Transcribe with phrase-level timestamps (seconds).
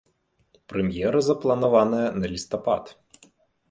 [0.73, 2.83] Прэм'ера запланаваная на лістапад.